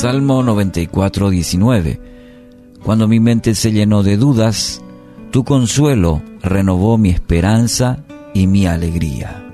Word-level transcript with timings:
Salmo 0.00 0.42
94, 0.42 1.28
19. 1.28 2.00
Cuando 2.82 3.06
mi 3.06 3.20
mente 3.20 3.54
se 3.54 3.70
llenó 3.70 4.02
de 4.02 4.16
dudas, 4.16 4.80
tu 5.30 5.44
consuelo 5.44 6.22
renovó 6.40 6.96
mi 6.96 7.10
esperanza 7.10 8.02
y 8.32 8.46
mi 8.46 8.64
alegría. 8.64 9.44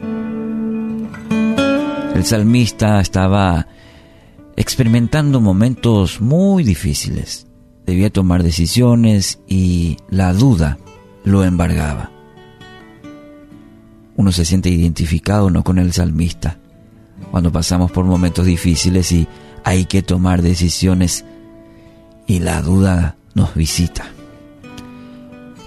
El 2.14 2.24
salmista 2.24 3.00
estaba 3.00 3.66
experimentando 4.54 5.40
momentos 5.40 6.20
muy 6.20 6.62
difíciles. 6.62 7.48
Debía 7.84 8.10
tomar 8.10 8.44
decisiones 8.44 9.40
y 9.48 9.96
la 10.10 10.32
duda 10.32 10.78
lo 11.24 11.42
embargaba. 11.42 12.12
Uno 14.14 14.30
se 14.30 14.44
siente 14.44 14.68
identificado 14.68 15.50
no 15.50 15.64
con 15.64 15.78
el 15.80 15.92
salmista 15.92 16.60
cuando 17.32 17.50
pasamos 17.50 17.90
por 17.90 18.04
momentos 18.04 18.46
difíciles 18.46 19.10
y 19.10 19.26
hay 19.66 19.86
que 19.86 20.00
tomar 20.00 20.42
decisiones 20.42 21.24
y 22.28 22.38
la 22.38 22.62
duda 22.62 23.16
nos 23.34 23.52
visita. 23.56 24.04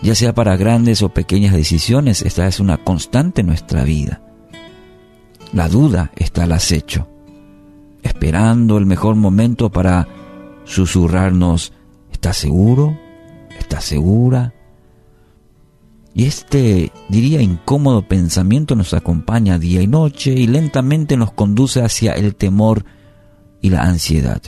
Ya 0.02 0.16
sea 0.16 0.34
para 0.34 0.56
grandes 0.56 1.02
o 1.02 1.10
pequeñas 1.10 1.54
decisiones, 1.54 2.22
esta 2.22 2.48
es 2.48 2.62
una 2.62 2.78
constante 2.78 3.42
en 3.42 3.48
nuestra 3.48 3.84
vida. 3.84 4.22
La 5.52 5.68
duda 5.68 6.12
está 6.16 6.44
al 6.44 6.54
acecho, 6.54 7.10
esperando 8.02 8.78
el 8.78 8.86
mejor 8.86 9.16
momento 9.16 9.70
para 9.70 10.08
susurrarnos, 10.64 11.74
¿estás 12.10 12.38
seguro? 12.38 12.98
¿Estás 13.60 13.84
segura? 13.84 14.54
Y 16.14 16.24
este, 16.24 16.94
diría, 17.10 17.42
incómodo 17.42 18.08
pensamiento 18.08 18.76
nos 18.76 18.94
acompaña 18.94 19.60
día 19.60 19.82
y 19.82 19.88
noche 19.88 20.32
y 20.32 20.48
lentamente 20.48 21.18
nos 21.18 21.34
conduce 21.34 21.82
hacia 21.82 22.14
el 22.14 22.36
temor 22.36 22.86
y 23.62 23.70
la 23.70 23.84
ansiedad. 23.84 24.42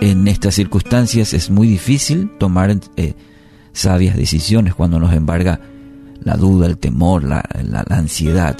En 0.00 0.26
estas 0.26 0.54
circunstancias 0.54 1.32
es 1.32 1.50
muy 1.50 1.68
difícil 1.68 2.30
tomar 2.38 2.76
eh, 2.96 3.14
sabias 3.72 4.16
decisiones 4.16 4.74
cuando 4.74 4.98
nos 4.98 5.12
embarga 5.14 5.60
la 6.20 6.36
duda, 6.36 6.66
el 6.66 6.78
temor, 6.78 7.22
la, 7.22 7.48
la 7.62 7.84
ansiedad. 7.88 8.56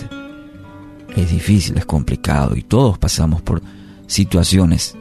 Es 1.17 1.31
difícil, 1.31 1.77
es 1.77 1.85
complicado 1.85 2.57
y 2.57 2.63
todos 2.63 2.99
pasamos 2.99 3.43
por 3.43 3.63
situaciones. 4.07 4.95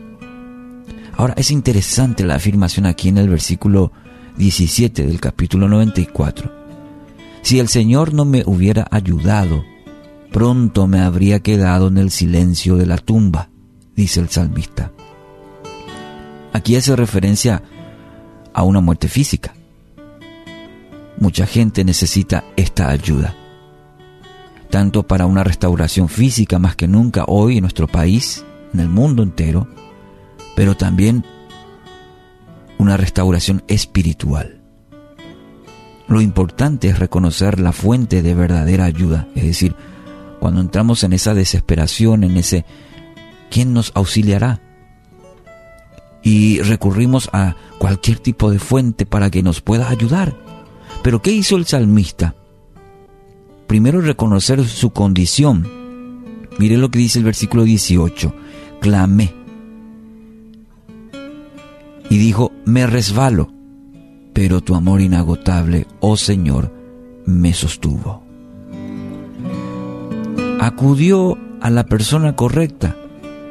Ahora 1.15 1.33
es 1.37 1.51
interesante 1.51 2.23
la 2.23 2.35
afirmación 2.35 2.85
aquí 2.85 3.09
en 3.09 3.17
el 3.17 3.29
versículo 3.29 3.91
17 4.37 5.05
del 5.05 5.19
capítulo 5.19 5.67
94. 5.67 6.51
Si 7.43 7.59
el 7.59 7.67
Señor 7.67 8.13
no 8.13 8.25
me 8.25 8.43
hubiera 8.45 8.87
ayudado, 8.89 9.63
pronto 10.31 10.87
me 10.87 11.01
habría 11.01 11.41
quedado 11.41 11.89
en 11.89 11.97
el 11.97 12.09
silencio 12.09 12.77
de 12.77 12.85
la 12.85 12.97
tumba, 12.97 13.49
dice 13.95 14.21
el 14.21 14.29
salmista. 14.29 14.91
Aquí 16.53 16.75
hace 16.75 16.95
referencia 16.95 17.61
a 18.53 18.63
una 18.63 18.81
muerte 18.81 19.07
física. 19.07 19.53
Mucha 21.19 21.45
gente 21.45 21.83
necesita 21.83 22.45
esta 22.55 22.89
ayuda, 22.89 23.35
tanto 24.69 25.03
para 25.03 25.25
una 25.25 25.43
restauración 25.43 26.09
física 26.09 26.57
más 26.59 26.75
que 26.75 26.87
nunca 26.87 27.25
hoy 27.27 27.57
en 27.57 27.61
nuestro 27.61 27.87
país, 27.87 28.43
en 28.73 28.79
el 28.79 28.89
mundo 28.89 29.21
entero, 29.23 29.67
pero 30.55 30.75
también 30.75 31.25
una 32.77 32.97
restauración 32.97 33.63
espiritual. 33.67 34.61
Lo 36.07 36.21
importante 36.21 36.89
es 36.89 36.99
reconocer 36.99 37.59
la 37.59 37.71
fuente 37.71 38.21
de 38.21 38.33
verdadera 38.33 38.85
ayuda, 38.85 39.27
es 39.35 39.43
decir, 39.43 39.75
cuando 40.41 40.59
entramos 40.59 41.03
en 41.03 41.13
esa 41.13 41.35
desesperación, 41.35 42.23
en 42.23 42.35
ese 42.35 42.65
¿quién 43.51 43.73
nos 43.73 43.91
auxiliará? 43.93 44.59
Y 46.23 46.59
recurrimos 46.61 47.29
a 47.31 47.55
cualquier 47.77 48.17
tipo 48.17 48.49
de 48.49 48.57
fuente 48.57 49.05
para 49.05 49.29
que 49.29 49.43
nos 49.43 49.61
pueda 49.61 49.87
ayudar. 49.87 50.35
Pero 51.03 51.21
¿qué 51.21 51.31
hizo 51.31 51.57
el 51.57 51.67
salmista? 51.67 52.33
Primero 53.67 54.01
reconocer 54.01 54.67
su 54.67 54.89
condición. 54.89 56.47
Mire 56.57 56.77
lo 56.77 56.89
que 56.89 56.97
dice 56.97 57.19
el 57.19 57.25
versículo 57.25 57.63
18. 57.63 58.33
Clamé. 58.81 59.31
Y 62.09 62.17
dijo, 62.17 62.51
me 62.65 62.87
resbalo, 62.87 63.53
pero 64.33 64.61
tu 64.61 64.73
amor 64.73 65.01
inagotable, 65.01 65.85
oh 65.99 66.17
Señor, 66.17 66.73
me 67.27 67.53
sostuvo 67.53 68.30
acudió 70.61 71.39
a 71.59 71.71
la 71.71 71.87
persona 71.87 72.35
correcta, 72.35 72.95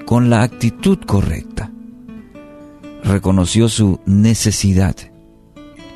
con 0.06 0.30
la 0.30 0.42
actitud 0.42 0.96
correcta. 1.04 1.72
Reconoció 3.02 3.68
su 3.68 3.98
necesidad. 4.06 4.94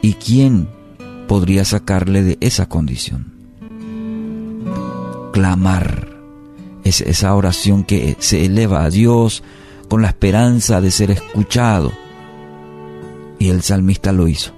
¿Y 0.02 0.14
quién 0.14 0.69
podría 1.28 1.64
sacarle 1.64 2.25
de 2.25 2.38
esa 2.41 2.69
condición? 2.69 3.32
Clamar 5.32 6.08
es 6.82 7.00
esa 7.00 7.32
oración 7.36 7.84
que 7.84 8.16
se 8.19 8.44
eleva 8.44 8.82
a 8.82 8.91
Dios 8.91 9.44
con 9.88 10.02
la 10.02 10.08
esperanza 10.08 10.81
de 10.81 10.91
ser 10.91 11.12
escuchado. 11.12 11.92
Y 13.38 13.50
el 13.50 13.62
salmista 13.62 14.10
lo 14.10 14.26
hizo. 14.26 14.52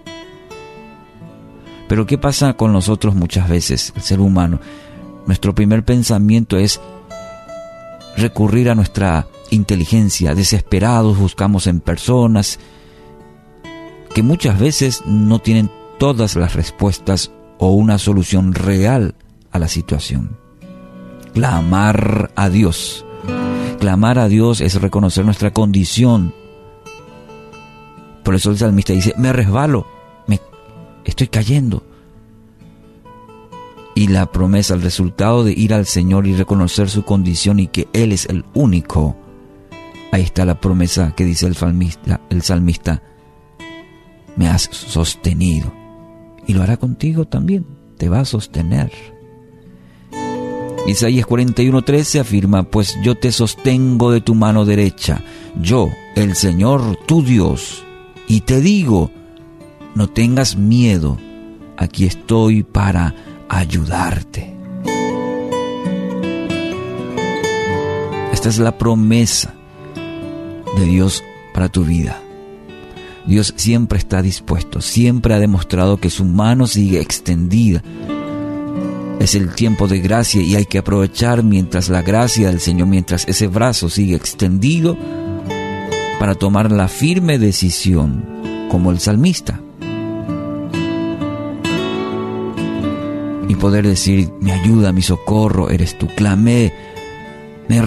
Pero 1.87 2.07
¿qué 2.07 2.17
pasa 2.17 2.55
con 2.55 2.73
nosotros 2.73 3.15
muchas 3.15 3.47
veces, 3.47 3.93
el 3.95 4.03
ser 4.03 4.21
humano? 4.21 4.59
Nuestro 5.27 5.55
primer 5.55 5.85
pensamiento 5.85 6.57
es 6.57 6.81
recurrir 8.17 8.71
a 8.71 8.75
nuestra 8.75 9.27
inteligencia. 9.51 10.35
Desesperados 10.35 11.19
buscamos 11.19 11.67
en 11.67 11.81
personas 11.81 12.59
que 14.15 14.23
muchas 14.23 14.59
veces 14.59 15.03
no 15.05 15.41
tienen 15.41 15.71
todas 15.99 16.37
las 16.37 16.55
respuestas 16.55 17.33
o 17.59 17.73
una 17.73 17.99
solución 17.99 18.55
real 18.55 19.15
a 19.51 19.59
la 19.59 19.69
situación. 19.69 20.39
Clamar 21.35 22.31
a 22.35 22.49
Dios. 22.49 23.05
Clamar 23.79 24.19
a 24.19 24.29
Dios 24.29 24.61
es 24.61 24.81
reconocer 24.81 25.25
nuestra 25.25 25.53
condición. 25.53 26.35
Por 28.25 28.35
eso 28.35 28.51
el 28.51 28.59
salmista 28.59 28.93
dice, 28.93 29.15
me 29.19 29.33
resbalo, 29.33 29.87
me 30.27 30.41
estoy 31.05 31.29
cayendo 31.29 31.83
y 33.97 34.09
la 34.09 34.31
promesa, 34.31 34.75
el 34.75 34.83
resultado 34.83 35.43
de 35.43 35.53
ir 35.53 35.73
al 35.73 35.87
Señor 35.87 36.27
y 36.27 36.35
reconocer 36.35 36.91
su 36.91 37.03
condición 37.03 37.59
y 37.59 37.69
que 37.69 37.89
Él 37.95 38.13
es 38.13 38.27
el 38.27 38.45
único. 38.53 39.17
Ahí 40.13 40.21
está 40.21 40.45
la 40.45 40.61
promesa 40.61 41.15
que 41.17 41.25
dice 41.25 41.47
el 41.47 41.57
salmista, 41.57 42.21
el 42.29 42.43
salmista 42.43 43.03
me 44.37 44.49
has 44.49 44.65
sostenido 44.71 45.73
y 46.47 46.53
lo 46.53 46.63
hará 46.63 46.77
contigo 46.77 47.25
también, 47.25 47.67
te 47.97 48.11
va 48.11 48.21
a 48.21 48.25
sostener. 48.27 48.93
Isaías 50.87 51.27
41:13 51.27 52.21
afirma, 52.21 52.65
pues 52.65 52.99
yo 53.03 53.15
te 53.15 53.33
sostengo 53.33 54.13
de 54.13 54.21
tu 54.21 54.35
mano 54.35 54.67
derecha, 54.67 55.23
yo, 55.59 55.89
el 56.15 56.37
Señor 56.37 56.99
tu 57.07 57.23
Dios, 57.23 57.83
y 58.29 58.43
te 58.43 58.61
digo, 58.61 59.11
no 59.95 60.07
tengas 60.11 60.55
miedo, 60.55 61.17
aquí 61.79 62.05
estoy 62.05 62.63
para 62.63 63.15
ayudarte. 63.49 64.55
Esta 68.33 68.49
es 68.49 68.59
la 68.59 68.77
promesa 68.77 69.55
de 70.77 70.85
Dios 70.85 71.25
para 71.55 71.69
tu 71.69 71.85
vida. 71.85 72.21
Dios 73.27 73.55
siempre 73.57 73.99
está 73.99 74.23
dispuesto, 74.23 74.81
siempre 74.81 75.35
ha 75.35 75.41
demostrado 75.41 75.97
que 75.97 76.11
su 76.11 76.25
mano 76.25 76.67
sigue 76.67 77.01
extendida. 77.01 77.83
Es 79.19 79.35
el 79.35 79.55
tiempo 79.55 79.89
de 79.89 79.99
gracia 79.99 80.43
y 80.43 80.55
hay 80.55 80.67
que 80.67 80.79
aprovechar 80.79 81.43
mientras 81.43 81.89
la 81.89 82.03
gracia 82.03 82.49
del 82.49 82.61
Señor, 82.61 82.87
mientras 82.87 83.27
ese 83.27 83.49
brazo 83.49 83.89
sigue 83.89 84.15
extendido, 84.15 84.97
para 86.21 86.35
tomar 86.35 86.71
la 86.71 86.89
firme 86.89 87.39
decisión, 87.39 88.25
como 88.71 88.91
el 88.91 89.01
salmista, 89.01 89.61
y 93.49 93.55
poder 93.55 93.87
decir, 93.87 94.31
mi 94.41 94.51
ayuda, 94.51 94.93
mi 94.93 95.03
socorro, 95.03 95.71
eres 95.71 95.97
tú. 95.99 96.09
Clamé, 96.09 96.73
me, 97.69 97.81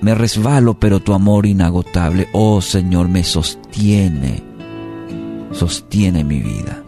me 0.00 0.14
resbalo, 0.14 0.74
pero 0.78 1.00
tu 1.00 1.14
amor 1.14 1.46
inagotable, 1.46 2.28
oh 2.32 2.60
Señor, 2.60 3.08
me 3.08 3.24
sostiene, 3.24 4.42
sostiene 5.52 6.24
mi 6.24 6.40
vida. 6.40 6.82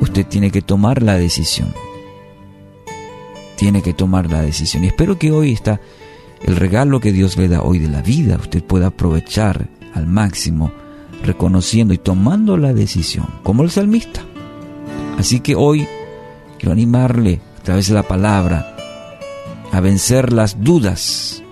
Usted 0.00 0.26
tiene 0.26 0.50
que 0.50 0.62
tomar 0.62 1.02
la 1.02 1.16
decisión. 1.16 1.72
Tiene 3.56 3.82
que 3.82 3.94
tomar 3.94 4.30
la 4.30 4.42
decisión. 4.42 4.84
Y 4.84 4.88
espero 4.88 5.18
que 5.18 5.32
hoy 5.32 5.52
está 5.52 5.80
el 6.42 6.56
regalo 6.56 7.00
que 7.00 7.12
Dios 7.12 7.36
le 7.36 7.48
da 7.48 7.62
hoy 7.62 7.78
de 7.78 7.88
la 7.88 8.02
vida, 8.02 8.36
usted 8.36 8.62
pueda 8.62 8.88
aprovechar 8.88 9.68
al 9.94 10.06
máximo, 10.06 10.70
reconociendo 11.24 11.94
y 11.94 11.98
tomando 11.98 12.56
la 12.56 12.74
decisión, 12.74 13.26
como 13.42 13.62
el 13.62 13.70
salmista. 13.70 14.22
Así 15.18 15.40
que 15.40 15.54
hoy 15.54 15.86
quiero 16.58 16.72
animarle 16.72 17.40
a 17.58 17.62
través 17.62 17.88
de 17.88 17.94
la 17.94 18.02
palabra 18.02 18.76
a 19.72 19.80
vencer 19.80 20.32
las 20.32 20.62
dudas, 20.62 21.42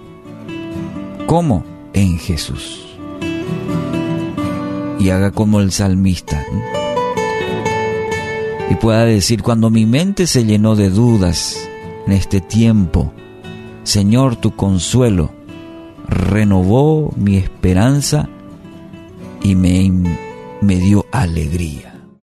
¿Cómo? 1.26 1.64
En 1.94 2.19
Jesús. 2.19 2.96
Y 4.99 5.08
haga 5.08 5.31
como 5.31 5.61
el 5.61 5.72
salmista. 5.72 6.44
Y 8.70 8.75
pueda 8.76 9.05
decir, 9.05 9.43
cuando 9.43 9.70
mi 9.70 9.87
mente 9.87 10.26
se 10.26 10.44
llenó 10.44 10.76
de 10.76 10.90
dudas 10.90 11.69
en 12.06 12.12
este 12.12 12.40
tiempo, 12.40 13.12
Señor, 13.84 14.37
tu 14.37 14.55
consuelo 14.55 15.31
renovó 16.06 17.12
mi 17.17 17.37
esperanza 17.37 18.28
y 19.43 19.55
me, 19.55 19.90
me 20.60 20.76
dio 20.76 21.06
alegría. 21.10 21.94